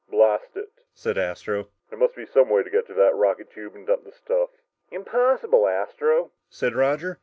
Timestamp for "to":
2.63-2.71, 2.87-2.93